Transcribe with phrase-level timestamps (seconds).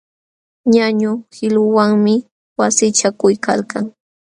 [0.73, 2.15] Ñañu qiluwanmi
[2.59, 3.85] wasichakuykalkan.